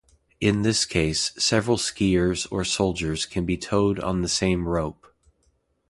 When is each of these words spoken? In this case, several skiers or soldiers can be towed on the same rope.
In 0.39 0.63
this 0.63 0.83
case, 0.85 1.31
several 1.37 1.77
skiers 1.77 2.47
or 2.51 2.65
soldiers 2.65 3.27
can 3.27 3.45
be 3.45 3.55
towed 3.55 3.99
on 3.99 4.23
the 4.23 4.27
same 4.27 4.67
rope. 4.67 5.05